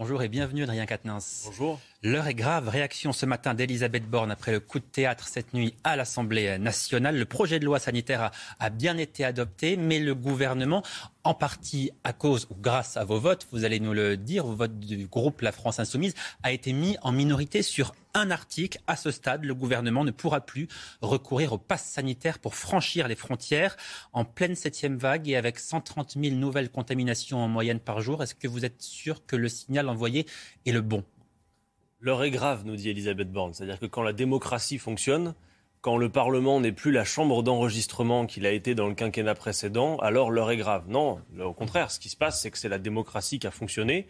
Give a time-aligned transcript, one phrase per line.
[0.00, 1.42] Bonjour et bienvenue Adrien Quatennens.
[1.44, 1.78] Bonjour.
[2.02, 2.70] L'heure est grave.
[2.70, 7.18] Réaction ce matin d'Elisabeth Borne après le coup de théâtre cette nuit à l'Assemblée nationale.
[7.18, 10.82] Le projet de loi sanitaire a, bien été adopté, mais le gouvernement,
[11.24, 14.54] en partie à cause ou grâce à vos votes, vous allez nous le dire, au
[14.54, 18.78] vote du groupe La France Insoumise, a été mis en minorité sur un article.
[18.86, 20.68] À ce stade, le gouvernement ne pourra plus
[21.02, 23.76] recourir au pass sanitaire pour franchir les frontières
[24.12, 28.22] en pleine septième vague et avec 130 000 nouvelles contaminations en moyenne par jour.
[28.22, 30.26] Est-ce que vous êtes sûr que le signal envoyé
[30.66, 31.04] est le bon?
[32.00, 33.52] L'heure est grave, nous dit Elisabeth Borne.
[33.52, 35.34] C'est-à-dire que quand la démocratie fonctionne,
[35.80, 39.96] quand le Parlement n'est plus la chambre d'enregistrement qu'il a été dans le quinquennat précédent,
[39.98, 40.84] alors l'heure est grave.
[40.88, 44.06] Non, au contraire, ce qui se passe, c'est que c'est la démocratie qui a fonctionné.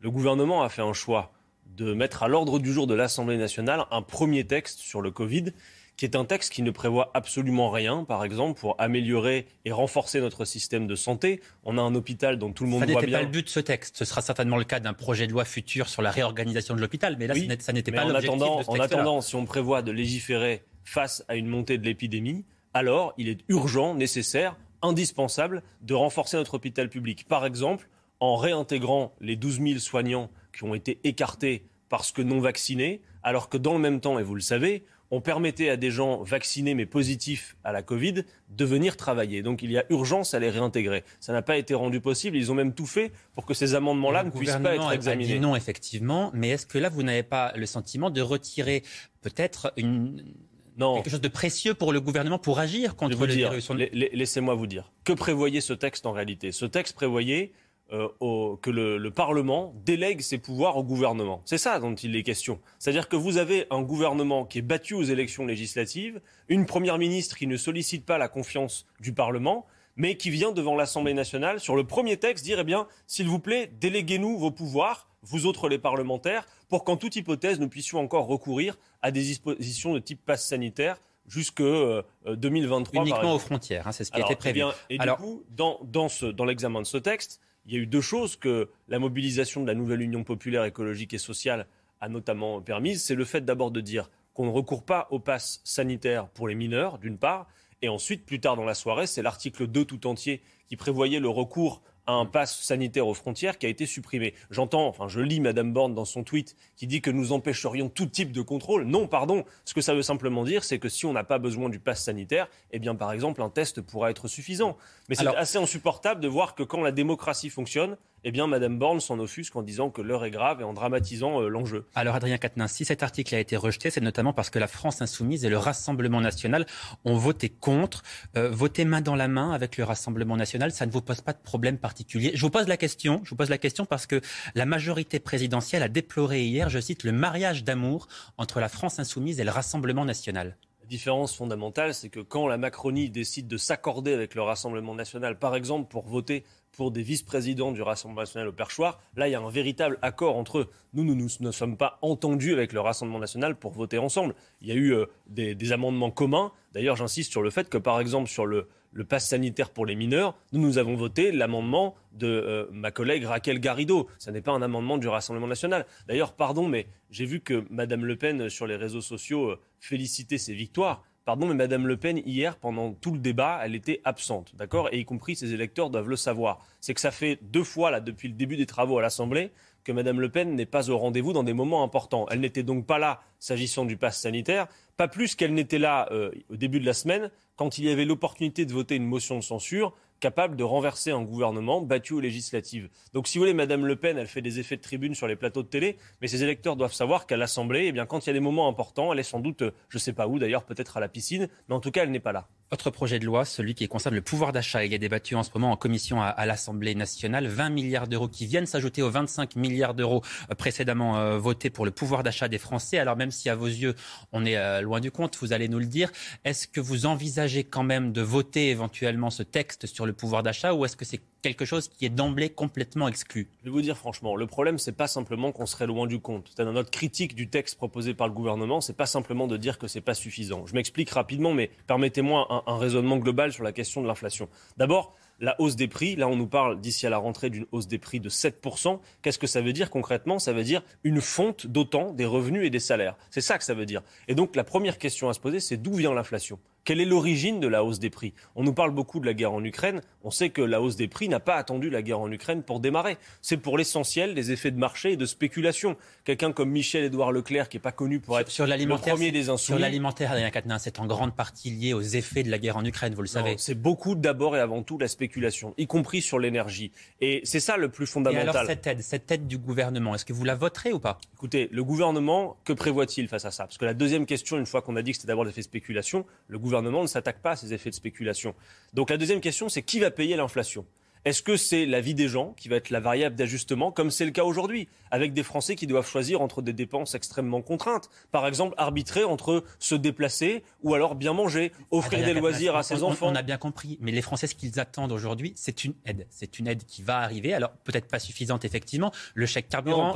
[0.00, 1.32] Le gouvernement a fait un choix
[1.66, 5.52] de mettre à l'ordre du jour de l'Assemblée nationale un premier texte sur le Covid
[5.96, 10.20] qui est un texte qui ne prévoit absolument rien, par exemple, pour améliorer et renforcer
[10.20, 11.40] notre système de santé.
[11.62, 12.94] On a un hôpital dont tout le monde voit bien.
[13.00, 13.96] Ça n'était pas le but de ce texte.
[13.96, 17.16] Ce sera certainement le cas d'un projet de loi futur sur la réorganisation de l'hôpital,
[17.18, 20.64] mais là, ça n'était pas l'objectif de ce En attendant, si on prévoit de légiférer
[20.84, 26.54] face à une montée de l'épidémie, alors il est urgent, nécessaire, indispensable de renforcer notre
[26.54, 27.26] hôpital public.
[27.26, 27.88] Par exemple,
[28.20, 33.48] en réintégrant les 12 000 soignants qui ont été écartés parce que non vaccinés, alors
[33.48, 36.74] que dans le même temps, et vous le savez, on permettait à des gens vaccinés
[36.74, 39.42] mais positifs à la Covid de venir travailler.
[39.42, 41.04] Donc il y a urgence à les réintégrer.
[41.20, 42.36] Ça n'a pas été rendu possible.
[42.36, 45.38] Ils ont même tout fait pour que ces amendements-là ne puissent pas être examinés.
[45.38, 46.30] non, effectivement.
[46.34, 48.82] Mais est-ce que là, vous n'avez pas le sentiment de retirer
[49.20, 50.34] peut-être une...
[50.78, 54.92] quelque chose de précieux pour le gouvernement pour agir contre le virus Laissez-moi vous dire.
[55.04, 56.52] Que prévoyait ce texte en réalité?
[56.52, 57.52] Ce texte prévoyait
[57.92, 61.42] euh, que le, Parlement délègue ses pouvoirs au gouvernement.
[61.44, 62.58] C'est ça dont il est question.
[62.78, 67.36] C'est-à-dire que vous avez un gouvernement qui est battu aux élections législatives, une première ministre
[67.36, 71.76] qui ne sollicite pas la confiance du Parlement, mais qui vient devant l'Assemblée nationale sur
[71.76, 75.78] le premier texte dire eh bien, s'il vous plaît, déléguez-nous vos pouvoirs, vous autres les
[75.78, 80.46] parlementaires, pour qu'en toute hypothèse, nous puissions encore recourir à des dispositions de type passe
[80.46, 83.02] sanitaire jusque 2023.
[83.02, 84.62] Euh, Uniquement aux frontières, hein, c'est ce qui a été prévu.
[84.90, 88.36] et du coup, dans, dans l'examen de ce texte, il y a eu deux choses
[88.36, 91.66] que la mobilisation de la nouvelle Union populaire écologique et sociale
[92.00, 93.02] a notamment permises.
[93.02, 96.54] C'est le fait d'abord de dire qu'on ne recourt pas au pass sanitaire pour les
[96.54, 97.46] mineurs, d'une part,
[97.84, 101.28] et ensuite, plus tard dans la soirée, c'est l'article 2 tout entier qui prévoyait le
[101.28, 104.34] recours un pass sanitaire aux frontières qui a été supprimé.
[104.50, 108.06] J'entends, enfin je lis Madame Borne dans son tweet qui dit que nous empêcherions tout
[108.06, 108.84] type de contrôle.
[108.84, 109.44] Non, pardon.
[109.64, 112.04] Ce que ça veut simplement dire, c'est que si on n'a pas besoin du pass
[112.04, 114.76] sanitaire, eh bien par exemple un test pourra être suffisant.
[115.08, 117.96] Mais c'est assez insupportable de voir que quand la démocratie fonctionne,
[118.26, 121.42] eh bien, Mme Borne s'en offusque en disant que l'heure est grave et en dramatisant
[121.42, 121.86] euh, l'enjeu.
[121.94, 125.02] Alors, Adrien Quatennens, si cet article a été rejeté, c'est notamment parce que la France
[125.02, 126.64] insoumise et le Rassemblement national
[127.04, 128.02] ont voté contre.
[128.36, 131.34] Euh, voter main dans la main avec le Rassemblement national, ça ne vous pose pas
[131.34, 133.20] de problème particulier Je vous pose la question.
[133.24, 134.22] Je vous pose la question parce que
[134.54, 138.08] la majorité présidentielle a déploré hier, je cite, le mariage d'amour
[138.38, 140.56] entre la France insoumise et le Rassemblement national.
[140.80, 145.38] La différence fondamentale, c'est que quand la Macronie décide de s'accorder avec le Rassemblement national,
[145.38, 146.44] par exemple pour voter
[146.76, 149.00] pour des vice-présidents du Rassemblement national au perchoir.
[149.16, 150.70] Là, il y a un véritable accord entre eux.
[150.92, 154.34] Nous, nous ne sommes pas entendus avec le Rassemblement national pour voter ensemble.
[154.60, 156.52] Il y a eu euh, des, amendements communs.
[156.72, 159.96] D'ailleurs, j'insiste sur le fait que, par exemple, sur le, le pass sanitaire pour les
[159.96, 164.08] mineurs, nous, nous avons voté l'amendement de euh, ma collègue Raquel Garrido.
[164.18, 165.86] Ce n'est pas un amendement du Rassemblement national.
[166.06, 170.38] D'ailleurs, pardon, mais j'ai vu que Mme Le Pen, sur les réseaux sociaux, euh, félicitait
[170.38, 171.04] ses victoires.
[171.24, 174.90] Pardon, mais Madame Le Pen, hier, pendant tout le débat, elle était absente, d'accord?
[174.92, 176.58] Et y compris ses électeurs doivent le savoir.
[176.82, 179.50] C'est que ça fait deux fois, là, depuis le début des travaux à l'Assemblée,
[179.84, 182.26] que Mme Le Pen n'est pas au rendez-vous dans des moments importants.
[182.30, 184.66] Elle n'était donc pas là s'agissant du pass sanitaire,
[184.98, 188.04] pas plus qu'elle n'était là euh, au début de la semaine, quand il y avait
[188.04, 192.88] l'opportunité de voter une motion de censure capable de renverser un gouvernement battu aux législatives.
[193.12, 195.36] Donc si vous voulez, Madame Le Pen, elle fait des effets de tribune sur les
[195.36, 198.30] plateaux de télé, mais ses électeurs doivent savoir qu'à l'Assemblée, eh bien, quand il y
[198.30, 200.96] a des moments importants, elle est sans doute, je ne sais pas où d'ailleurs, peut-être
[200.96, 202.48] à la piscine, mais en tout cas, elle n'est pas là.
[202.74, 204.84] Autre projet de loi, celui qui concerne le pouvoir d'achat.
[204.84, 207.46] Il est débattu en ce moment en commission à, l'Assemblée nationale.
[207.46, 211.84] 20 milliards d'euros qui viennent s'ajouter aux 25 milliards d'euros euh, précédemment euh, votés pour
[211.84, 212.98] le pouvoir d'achat des Français.
[212.98, 213.94] Alors même si à vos yeux,
[214.32, 216.10] on est euh, loin du compte, vous allez nous le dire,
[216.44, 220.74] est-ce que vous envisagez quand même de voter éventuellement ce texte sur le pouvoir d'achat
[220.74, 223.98] ou est-ce que c'est quelque chose qui est d'emblée complètement exclu Je vais vous dire
[223.98, 226.50] franchement, le problème, c'est pas simplement qu'on serait loin du compte.
[226.56, 229.86] C'est notre critique du texte proposé par le gouvernement, c'est pas simplement de dire que
[229.86, 230.66] c'est pas suffisant.
[230.66, 234.48] Je m'explique rapidement, mais permettez-moi un, un raisonnement global sur la question de l'inflation.
[234.78, 236.16] D'abord, la hausse des prix.
[236.16, 239.00] Là, on nous parle d'ici à la rentrée d'une hausse des prix de 7%.
[239.22, 240.38] Qu'est-ce que ça veut dire concrètement?
[240.38, 243.16] Ça veut dire une fonte d'autant des revenus et des salaires.
[243.30, 244.02] C'est ça que ça veut dire.
[244.28, 246.58] Et donc, la première question à se poser, c'est d'où vient l'inflation?
[246.84, 248.34] Quelle est l'origine de la hausse des prix?
[248.56, 250.02] On nous parle beaucoup de la guerre en Ukraine.
[250.22, 252.78] On sait que la hausse des prix n'a pas attendu la guerre en Ukraine pour
[252.78, 253.16] démarrer.
[253.40, 255.96] C'est pour l'essentiel des effets de marché et de spéculation.
[256.24, 259.78] Quelqu'un comme Michel-Édouard Leclerc, qui n'est pas connu pour être sur le premier des insoumis.
[259.78, 262.84] Sur l'alimentaire, Adrien Quatennens, c'est en grande partie lié aux effets de la guerre en
[262.84, 263.54] Ukraine, vous le savez.
[263.56, 266.92] C'est beaucoup d'abord et avant tout la spéculation, y compris sur l'énergie.
[267.22, 268.46] Et c'est ça le plus fondamental.
[268.46, 271.18] Et alors cette aide, cette aide du gouvernement, est-ce que vous la voterez ou pas?
[271.32, 273.64] Écoutez, le gouvernement, que prévoit-il face à ça?
[273.64, 276.26] Parce que la deuxième question, une fois qu'on a dit que c'était d'abord l'effet spéculation,
[276.48, 278.54] le gouvernement ne s'attaque pas ces effets de spéculation.
[278.92, 280.86] Donc la deuxième question, c'est qui va payer l'inflation?
[281.24, 284.26] Est-ce que c'est la vie des gens qui va être la variable d'ajustement, comme c'est
[284.26, 288.46] le cas aujourd'hui, avec des Français qui doivent choisir entre des dépenses extrêmement contraintes Par
[288.46, 293.28] exemple, arbitrer entre se déplacer ou alors bien manger, offrir des loisirs à ses enfants.
[293.28, 296.26] On a bien compris, mais les Français, ce qu'ils attendent aujourd'hui, c'est une aide.
[296.28, 297.54] C'est une aide qui va arriver.
[297.54, 299.10] Alors peut-être pas suffisante, effectivement.
[299.34, 300.12] Le chèque carburant,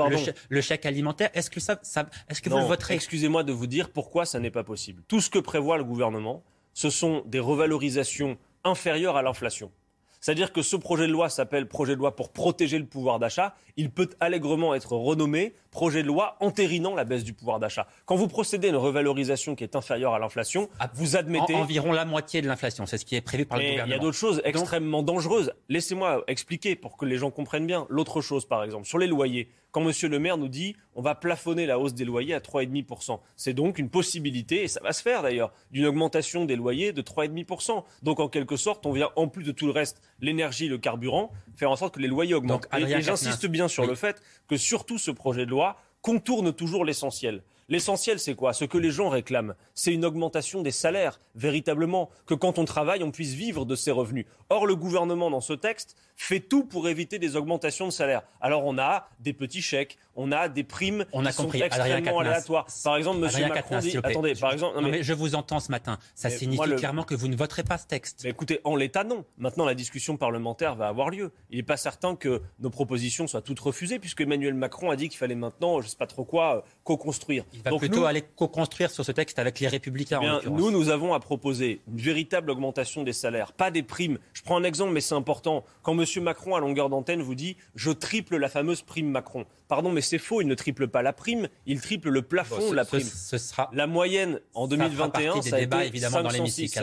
[0.50, 1.31] le, chèque, alimentaire.
[1.32, 1.81] Est-ce que ça,
[2.28, 2.94] est-ce que vous le voterez?
[2.94, 5.02] Excusez-moi de vous dire pourquoi ça n'est pas possible.
[5.08, 6.43] Tout ce que prévoit le gouvernement,
[6.75, 9.72] ce sont des revalorisations inférieures à l'inflation.
[10.20, 13.55] C'est-à-dire que ce projet de loi s'appelle projet de loi pour protéger le pouvoir d'achat.
[13.76, 17.87] Il peut allègrement être renommé projet de loi entérinant la baisse du pouvoir d'achat.
[18.06, 21.55] Quand vous procédez à une revalorisation qui est inférieure à l'inflation, ah, vous admettez...
[21.55, 23.87] environ la moitié de l'inflation, c'est ce qui est prévu par le gouvernement.
[23.87, 25.53] Il y a d'autres choses extrêmement dangereuses.
[25.69, 27.87] Laissez-moi expliquer pour que les gens comprennent bien.
[27.88, 29.93] L'autre chose, par exemple, sur les loyers quand M.
[30.11, 33.20] le maire nous dit on va plafonner la hausse des loyers à 3,5%.
[33.37, 37.03] C'est donc une possibilité, et ça va se faire d'ailleurs, d'une augmentation des loyers de
[37.03, 37.85] 3,5%.
[38.03, 41.31] Donc en quelque sorte, on vient, en plus de tout le reste, l'énergie, le carburant,
[41.55, 42.67] faire en sorte que les loyers augmentent.
[42.76, 45.68] et, j'insiste bien sur le fait que surtout ce projet de loi
[46.08, 47.43] contourne toujours l'essentiel.
[47.69, 48.55] L'essentiel, c'est quoi?
[48.55, 53.05] Ce que les gens réclament, c'est une augmentation des salaires, véritablement, que quand on travaille,
[53.05, 54.25] on puisse vivre de ses revenus.
[54.49, 58.23] Or, le gouvernement, dans ce texte, fait tout pour éviter des augmentations de salaire.
[58.41, 61.61] Alors, on a des petits chèques, on a des primes on a qui compris.
[61.61, 62.67] sont extrêmement aléatoires.
[62.82, 63.49] Par exemple, M.
[63.49, 63.97] Macron dit...
[63.97, 64.81] Attendez, par exemple...
[64.81, 65.05] Non, mais...
[65.05, 65.97] je vous entends ce matin.
[66.17, 68.23] Ça signifie clairement que vous ne voterez pas ce texte.
[68.25, 69.25] Mais écoutez, en l'état, non.
[69.38, 71.31] Maintenant, la discussion parlementaire va avoir lieu.
[71.50, 75.09] Il n'est pas certain que nos propositions soient toutes refusées, puisque Emmanuel Macron a dit
[75.09, 77.44] qu'il fallait maintenant, je ne sais pas trop quoi, euh, co-construire.
[77.53, 80.41] Il va plutôt aller co-construire sur ce texte avec les Républicains.
[80.44, 84.19] Eh nous, nous avons à proposer une véritable augmentation des salaires, pas des primes.
[84.32, 85.65] Je prends un exemple, mais c'est important.
[85.82, 86.07] Quand M.
[86.16, 89.46] Macron, à longueur d'antenne, vous dit je triple la fameuse prime Macron.
[89.69, 90.40] Pardon, mais c'est faux.
[90.40, 93.00] Il ne triple pas la prime, il triple le plafond de la prime.
[93.00, 96.81] Ce, sera la moyenne en 2021, ça a été évidemment dans l'hémicycle.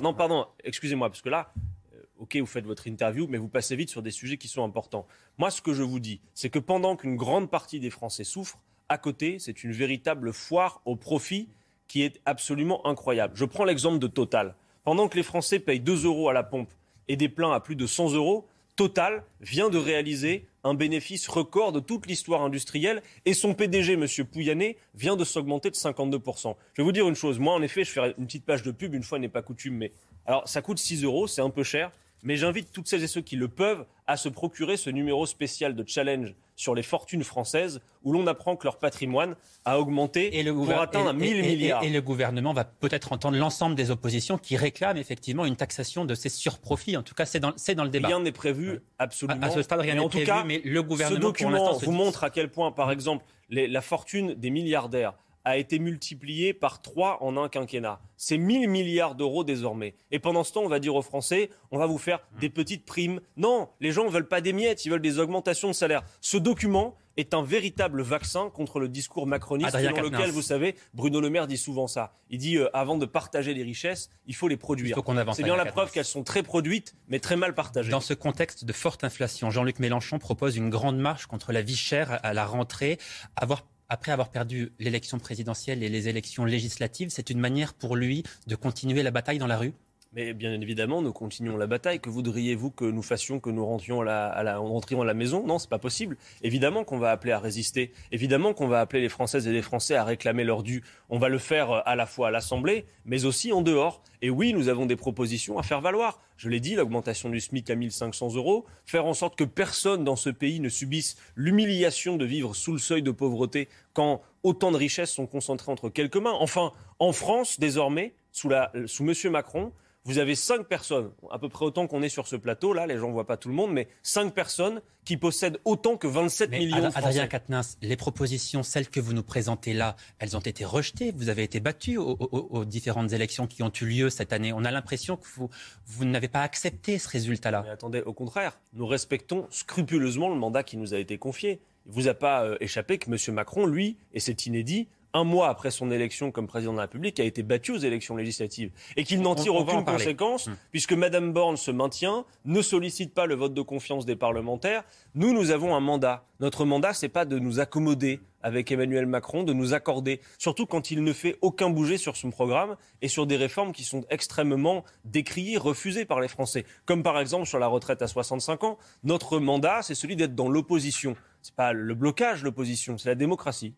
[0.00, 1.52] Non, pardon, excusez-moi, parce que là,
[1.94, 4.64] euh, ok, vous faites votre interview, mais vous passez vite sur des sujets qui sont
[4.64, 5.06] importants.
[5.38, 8.62] Moi, ce que je vous dis, c'est que pendant qu'une grande partie des Français souffrent,
[8.88, 11.48] à côté, c'est une véritable foire au profit
[11.88, 13.34] qui est absolument incroyable.
[13.36, 14.54] Je prends l'exemple de Total.
[14.84, 16.70] Pendant que les Français payent 2 euros à la pompe
[17.08, 21.72] et des pleins à plus de 100 euros, Total vient de réaliser un bénéfice record
[21.72, 24.06] de toute l'histoire industrielle et son PDG, M.
[24.30, 26.56] Pouyanné, vient de s'augmenter de 52%.
[26.72, 27.38] Je vais vous dire une chose.
[27.38, 29.76] Moi, en effet, je ferai une petite page de pub, une fois n'est pas coutume,
[29.76, 29.92] mais
[30.24, 31.92] alors ça coûte 6 euros, c'est un peu cher,
[32.22, 35.74] mais j'invite toutes celles et ceux qui le peuvent à se procurer ce numéro spécial
[35.74, 40.42] de challenge sur les fortunes françaises où l'on apprend que leur patrimoine a augmenté et
[40.42, 41.82] le pour atteindre 1000 milliards.
[41.82, 46.14] Et, le gouvernement va peut-être entendre l'ensemble des oppositions qui réclament effectivement une taxation de
[46.14, 46.96] ces surprofits.
[46.96, 48.08] En tout cas, c'est dans, dans, le débat.
[48.08, 49.44] Rien n'est prévu, absolument.
[49.44, 52.30] À, ce stade, rien n'est prévu, cas, mais le gouvernement, ce document vous montre à
[52.30, 55.14] quel point, par exemple, la fortune des milliardaires
[55.44, 58.00] a été multiplié par 3 en un quinquennat.
[58.16, 59.94] C'est 1000 milliards d'euros désormais.
[60.10, 62.84] Et pendant ce temps, on va dire aux Français, on va vous faire des petites
[62.84, 63.20] primes.
[63.36, 66.02] Non, les gens ne veulent pas des miettes, ils veulent des augmentations de salaire.
[66.20, 71.20] Ce document est un véritable vaccin contre le discours macroniste selon lequel, vous savez, Bruno
[71.20, 72.12] Le Maire dit souvent ça.
[72.30, 74.96] Il dit, euh, avant de partager les richesses, il faut les produire.
[75.34, 77.90] C'est bien la preuve qu'elles sont très produites, mais très mal partagées.
[77.90, 81.76] Dans ce contexte de forte inflation, Jean-Luc Mélenchon propose une grande marche contre la vie
[81.76, 82.98] chère à la rentrée.
[83.36, 88.22] Avoir après avoir perdu l'élection présidentielle et les élections législatives, c'est une manière pour lui
[88.46, 89.74] de continuer la bataille dans la rue?
[90.14, 91.98] Mais bien évidemment, nous continuons la bataille.
[91.98, 95.46] Que voudriez-vous que nous fassions, que nous rentrions à la, maison?
[95.46, 96.18] Non, c'est pas possible.
[96.42, 97.92] Évidemment qu'on va appeler à résister.
[98.10, 100.82] Évidemment qu'on va appeler les Françaises et les Français à réclamer leur dû.
[101.08, 104.02] On va le faire euh, à la fois à l'Assemblée, mais aussi en dehors.
[104.20, 106.20] Et oui, nous avons des propositions à faire valoir.
[106.36, 110.16] Je l'ai dit, l'augmentation du SMIC à 1500 euros, faire en sorte que personne dans
[110.16, 114.76] ce pays ne subisse l'humiliation de vivre sous le seuil de pauvreté quand autant de
[114.76, 116.36] richesses sont concentrées entre quelques mains.
[116.38, 119.14] Enfin, en France, désormais, sous, la, sous M.
[119.30, 119.72] Macron,
[120.04, 122.98] vous avez cinq personnes, à peu près autant qu'on est sur ce plateau, là, les
[122.98, 126.50] gens ne voient pas tout le monde, mais cinq personnes qui possèdent autant que 27
[126.50, 126.98] millions de Français.
[126.98, 131.28] Adrien Quatennens, les propositions, celles que vous nous présentez là, elles ont été rejetées, vous
[131.28, 134.52] avez été battu aux, différentes élections qui ont eu lieu cette année.
[134.52, 135.50] On a l'impression que vous,
[135.86, 137.62] vous n'avez pas accepté ce résultat-là.
[137.64, 141.60] Mais attendez, au contraire, nous respectons scrupuleusement le mandat qui nous a été confié.
[141.86, 143.34] Il ne vous a pas euh, échappé que M.
[143.34, 147.20] Macron, lui, et c'est inédit, un mois après son élection comme président de la République,
[147.20, 150.56] a été battu aux élections législatives et qu'il n'en tire aucune conséquence hum.
[150.70, 154.84] puisque Mme Borne se maintient, ne sollicite pas le vote de confiance des parlementaires.
[155.14, 156.24] Nous, nous avons un mandat.
[156.40, 160.90] Notre mandat, c'est pas de nous accommoder avec Emmanuel Macron, de nous accorder, surtout quand
[160.90, 164.84] il ne fait aucun bouger sur son programme et sur des réformes qui sont extrêmement
[165.04, 166.64] décriées, refusées par les Français.
[166.84, 168.78] Comme par exemple sur la retraite à 65 ans.
[169.04, 171.16] Notre mandat, c'est celui d'être dans l'opposition.
[171.42, 173.74] C'est pas le blocage, l'opposition, c'est la démocratie.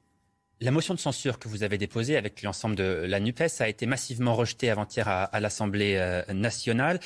[0.60, 3.86] La motion de censure que vous avez déposée avec l'ensemble de la NUPES a été
[3.86, 7.00] massivement rejetée avant-hier à, l'Assemblée euh, nationale.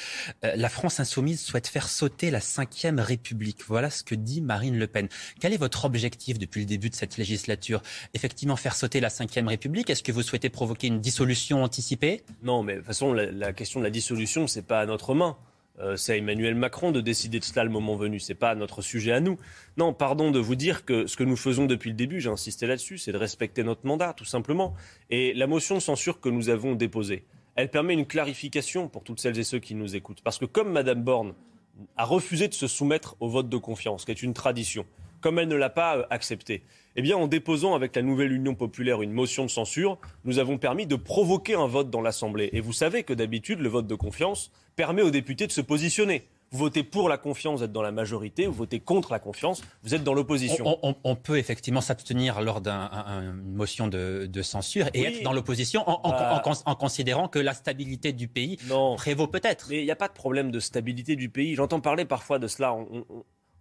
[0.45, 3.64] Euh, la France insoumise souhaite faire sauter la Ve République.
[3.67, 5.09] Voilà ce que dit Marine Le Pen.
[5.40, 7.83] Quel est votre objectif depuis le début de cette législature?
[8.12, 12.23] Effectivement, faire sauter la Ve République Est-ce que vous souhaitez provoquer une dissolution anticipée?
[12.43, 15.14] Non, mais de toute façon, la, la question de la dissolution, c'est pas à notre
[15.14, 15.38] main.
[15.80, 18.18] Euh, c'est à Emmanuel Macron de décider de cela le moment venu.
[18.18, 19.38] C'est pas notre sujet à nous.
[19.76, 22.66] Non, pardon de vous dire que ce que nous faisons depuis le début, j'ai insisté
[22.66, 24.75] là-dessus, c'est de respecter notre mandat, tout simplement.
[25.11, 29.20] Et la motion de censure que nous avons déposée, elle permet une clarification pour toutes
[29.20, 30.20] celles et ceux qui nous écoutent.
[30.23, 31.35] Parce que comme Madame Borne
[31.97, 34.85] a refusé de se soumettre au vote de confiance, qui est une tradition,
[35.20, 36.62] comme elle ne l'a pas euh, accepté,
[36.96, 40.58] eh bien, en déposant avec la nouvelle Union populaire une motion de censure, nous avons
[40.58, 42.50] permis de provoquer un vote dans l'Assemblée.
[42.52, 46.26] Et vous savez que d'habitude, le vote de confiance permet aux députés de se positionner.
[46.50, 48.46] Vous votez pour la confiance, vous êtes dans la majorité.
[48.46, 50.78] Vous votez contre la confiance, vous êtes dans l'opposition.
[50.82, 56.42] On, peut effectivement s'abstenir lors d'une motion de, censure et être dans l'opposition bah.
[56.64, 58.58] en, considérant que la stabilité du pays
[58.96, 59.66] prévaut peut-être.
[59.68, 61.54] Mais il n'y a pas de problème de stabilité du pays.
[61.54, 63.04] J'entends parler parfois de cela on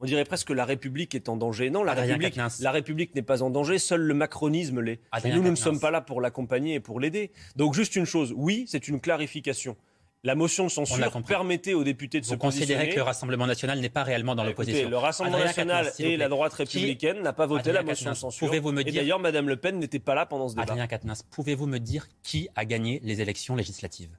[0.06, 1.70] dirait presque que la République est en danger.
[1.70, 5.00] Non, la République, la République n'est pas en danger, seul le macronisme l'est.
[5.26, 7.32] Nous, nous ne sommes pas là pour l'accompagner et pour l'aider.
[7.56, 9.76] Donc juste une chose, oui, c'est une clarification.
[10.24, 12.66] La motion de censure permettait aux députés de se positionner.
[12.66, 16.18] Vous considérez que le Rassemblement national n'est pas réellement dans l'opposition Le Rassemblement national et
[16.18, 18.46] la droite républicaine n'ont pas voté la motion de censure.
[18.46, 18.94] Pouvez-vous me dire...
[18.94, 20.64] Et d'ailleurs, Mme Le Pen n'était pas là pendant ce débat.
[20.64, 24.10] Adrien Quatennens, pouvez-vous me dire qui a gagné les élections législatives?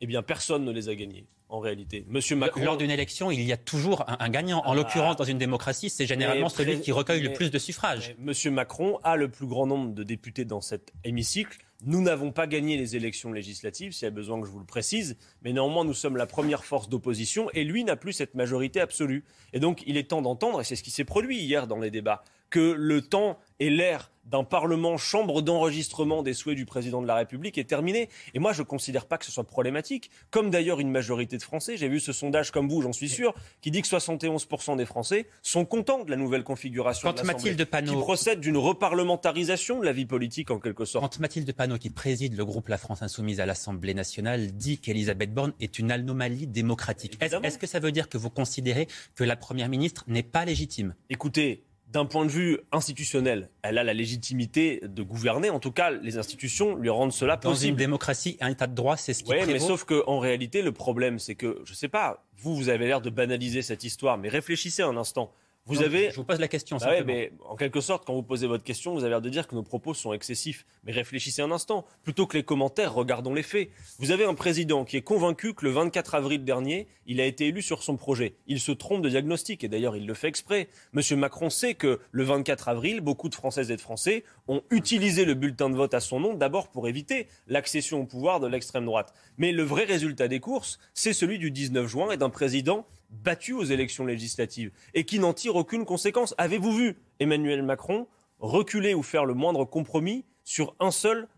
[0.00, 2.04] Eh bien, personne ne les a gagnées en réalité.
[2.08, 2.62] Monsieur Macron.
[2.62, 4.60] Lors d'une élection, il y a toujours un, gagnant.
[4.64, 4.74] En ah.
[4.74, 8.14] l'occurrence, dans une démocratie, c'est généralement celui qui recueille le plus de suffrages.
[8.18, 11.58] Monsieur Macron a le plus grand nombre de députés dans cet hémicycle.
[11.84, 14.66] Nous n'avons pas gagné les élections législatives, s'il y a besoin que je vous le
[14.66, 18.80] précise, mais néanmoins nous sommes la première force d'opposition et lui n'a plus cette majorité
[18.80, 19.24] absolue.
[19.52, 21.92] Et donc il est temps d'entendre, et c'est ce qui s'est produit hier dans les
[21.92, 27.06] débats, que le temps et l'ère d'un Parlement, chambre d'enregistrement des souhaits du président de
[27.06, 28.08] la République est terminé.
[28.34, 31.42] Et moi, je ne considère pas que ce soit problématique, comme d'ailleurs une majorité de
[31.42, 31.76] Français.
[31.76, 35.26] J'ai vu ce sondage, comme vous, j'en suis sûr, qui dit que 71% des Français
[35.42, 37.92] sont contents de la nouvelle configuration Quand de Mathilde Panot...
[37.92, 41.04] qui procède d'une reparlementarisation de la vie politique, en quelque sorte.
[41.04, 45.32] Quand Mathilde Panot, qui préside le groupe La France Insoumise à l'Assemblée nationale, dit qu'Elisabeth
[45.32, 49.36] Borne est une anomalie démocratique, est-ce que ça veut dire que vous considérez que la
[49.36, 50.94] Première ministre n'est pas légitime?
[51.08, 55.48] Écoutez, d'un point de vue institutionnel, elle a la légitimité de gouverner.
[55.48, 57.54] En tout cas, les institutions lui rendent cela possible.
[57.54, 60.60] Dans une démocratie, un état de droit, c'est ce qui Oui, mais sauf qu'en réalité,
[60.60, 63.84] le problème, c'est que, je ne sais pas, vous, vous avez l'air de banaliser cette
[63.84, 65.32] histoire, mais réfléchissez un instant.
[65.68, 66.10] Vous avez...
[66.10, 66.78] Je vous pose la question.
[66.78, 69.46] Bah mais en quelque sorte, quand vous posez votre question, vous avez l'air de dire
[69.46, 70.66] que nos propos sont excessifs.
[70.84, 71.84] Mais réfléchissez un instant.
[72.02, 73.68] Plutôt que les commentaires, regardons les faits.
[73.98, 77.48] Vous avez un président qui est convaincu que le 24 avril dernier, il a été
[77.48, 78.36] élu sur son projet.
[78.46, 80.68] Il se trompe de diagnostic et d'ailleurs, il le fait exprès.
[80.92, 85.24] Monsieur Macron sait que le 24 avril, beaucoup de Françaises et de Français ont utilisé
[85.24, 88.86] le bulletin de vote à son nom d'abord pour éviter l'accession au pouvoir de l'extrême
[88.86, 89.12] droite.
[89.36, 93.52] Mais le vrai résultat des courses, c'est celui du 19 juin et d'un président battu
[93.52, 96.34] aux élections législatives et qui n'en tire aucune conséquence.
[96.38, 98.06] Avez-vous vu Emmanuel Macron
[98.38, 101.28] reculer ou faire le moindre compromis sur un seul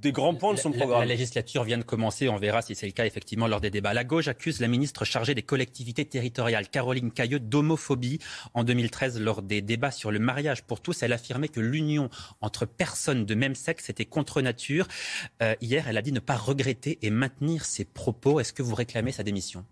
[0.00, 1.00] des grands points de son programme.
[1.00, 3.94] La, législature vient de commencer, on verra si c'est le cas effectivement lors des débats.
[3.94, 8.18] La gauche accuse la ministre chargée des collectivités territoriales, Caroline Cailleux, d'homophobie.
[8.54, 12.66] En 2013, lors des débats sur le mariage pour tous, elle affirmait que l'union entre
[12.66, 14.88] personnes de même sexe était contre nature.
[15.42, 18.40] Euh, hier, elle a dit ne pas regretter et maintenir ses propos.
[18.40, 19.64] Est-ce que vous réclamez sa démission?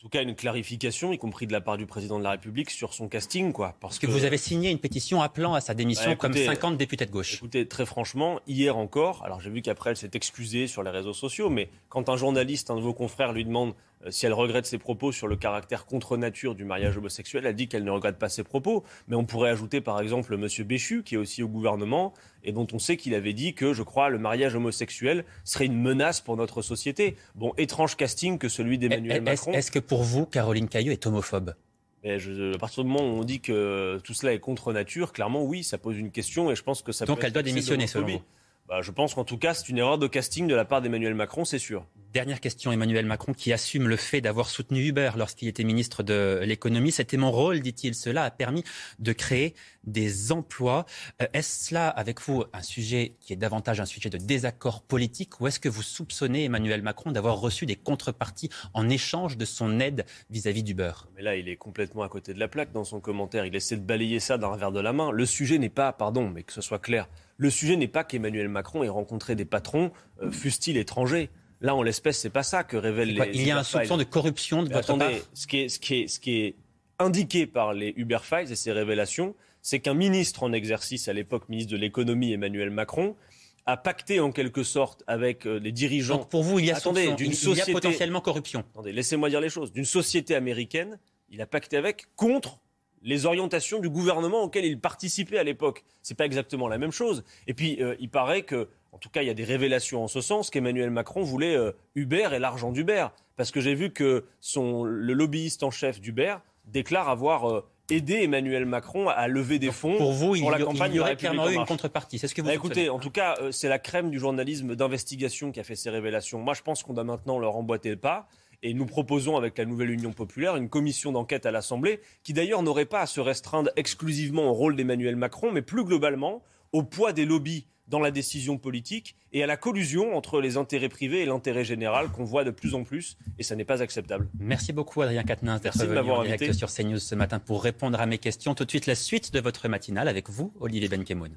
[0.00, 2.94] Tout cas une clarification, y compris de la part du président de la République, sur
[2.94, 3.52] son casting.
[3.52, 7.04] Quoi, parce que, vous avez signé une pétition appelant à sa démission comme 50 députés
[7.04, 7.34] de gauche.
[7.34, 11.12] Écoutez, très franchement, hier encore, alors j'ai vu qu'après elle s'est excusée sur les réseaux
[11.12, 13.74] sociaux, mais quand un journaliste, un de vos confrères, lui demande
[14.06, 17.54] euh, si elle regrette ses propos sur le caractère contre nature du mariage homosexuel, elle
[17.54, 18.84] dit qu'elle ne regrette pas ses propos.
[19.08, 20.46] Mais on pourrait ajouter par exemple M.
[20.66, 23.82] Béchu, qui est aussi au gouvernement, et dont on sait qu'il avait dit que, je
[23.82, 27.16] crois, le mariage homosexuel serait une menace pour notre société.
[27.34, 29.52] Bon, étrange casting que celui d'Emmanuel Macron.
[29.52, 31.54] Est-ce que pour vous, Caroline Caillot est homophobe?
[32.02, 35.12] Mais je, à partir du moment où on dit que tout cela est contre nature,
[35.12, 37.86] clairement oui, ça pose une question et je pense que ça Donc elle doit démissionner
[37.86, 38.22] selon vous
[38.70, 41.14] bah, Je pense qu'en tout cas c'est une erreur de casting de la part d'Emmanuel
[41.14, 41.84] Macron, c'est sûr.
[42.12, 46.40] Dernière question, Emmanuel Macron, qui assume le fait d'avoir soutenu Uber lorsqu'il était ministre de
[46.44, 46.90] l'économie.
[46.90, 47.94] C'était mon rôle, dit-il.
[47.94, 48.64] Cela a permis
[48.98, 50.86] de créer des emplois.
[51.22, 55.40] Euh, est-ce cela, avec vous, un sujet qui est davantage un sujet de désaccord politique
[55.40, 59.78] ou est-ce que vous soupçonnez Emmanuel Macron d'avoir reçu des contreparties en échange de son
[59.78, 60.92] aide vis-à-vis d'Uber?
[61.14, 63.46] Mais là, il est complètement à côté de la plaque dans son commentaire.
[63.46, 65.12] Il essaie de balayer ça d'un revers de la main.
[65.12, 67.08] Le sujet n'est pas, pardon, mais que ce soit clair,
[67.40, 69.92] le sujet n'est pas qu'Emmanuel Macron ait rencontré des patrons,
[70.22, 71.30] euh, fussent-ils étrangers.
[71.62, 73.30] Là, en l'espèce, c'est pas ça que révèlent les.
[73.32, 76.02] Il y a un soupçon de corruption de votre attendez, Ce qui, est, ce, qui
[76.02, 76.54] est, ce qui est
[76.98, 81.48] indiqué par les Uber Files et ces révélations, c'est qu'un ministre en exercice, à l'époque
[81.48, 83.16] ministre de l'économie, Emmanuel Macron,
[83.64, 86.18] a pacté en quelque sorte avec euh, les dirigeants.
[86.18, 87.70] Donc pour vous, il y a, attendez, d'une société...
[87.70, 88.64] il y a potentiellement corruption.
[88.74, 89.72] Attendez, laissez-moi dire les choses.
[89.72, 90.98] D'une société américaine,
[91.30, 92.58] il a pacté avec contre
[93.02, 95.84] les orientations du gouvernement auquel il participait à l'époque.
[96.02, 97.24] C'est pas exactement la même chose.
[97.46, 100.08] Et puis, euh, il paraît que en tout cas, il y a des révélations en
[100.08, 103.06] ce sens qu'Emmanuel Macron voulait euh, Uber et l'argent d'Uber.
[103.36, 108.22] Parce que j'ai vu que son, le lobbyiste en chef d'Uber déclare avoir euh, aidé
[108.22, 110.92] Emmanuel Macron à lever des fonds pour, vous, pour la campagne.
[110.92, 112.18] Il y aurait clairement eu une contrepartie.
[112.18, 114.74] C'est ce que vous bah, Écoutez, en tout cas, euh, c'est la crème du journalisme
[114.74, 116.40] d'investigation qui a fait ces révélations.
[116.40, 118.28] Moi, je pense qu'on doit maintenant leur emboîter le pas.
[118.62, 122.62] Et nous proposons, avec la nouvelle Union populaire, une commission d'enquête à l'Assemblée, qui d'ailleurs
[122.62, 127.12] n'aurait pas à se restreindre exclusivement au rôle d'Emmanuel Macron, mais plus globalement au poids
[127.12, 131.26] des lobbies dans la décision politique et à la collusion entre les intérêts privés et
[131.26, 134.28] l'intérêt général qu'on voit de plus en plus et ça n'est pas acceptable.
[134.38, 138.06] Merci beaucoup Adrien Quatennens d'être venu en direct sur CNews ce matin pour répondre à
[138.06, 138.54] mes questions.
[138.54, 141.36] Tout de suite la suite de votre matinale avec vous, Olivier Benkemoun.